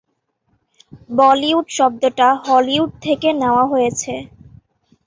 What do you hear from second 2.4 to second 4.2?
Hollywood থেকে নেওয়া হয়েছে।